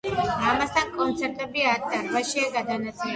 ამასთან 0.51 0.87
კონცერტები 0.95 1.65
ათ 1.73 1.85
დარბაზშია 1.93 2.49
გადანაწილებული. 2.57 3.09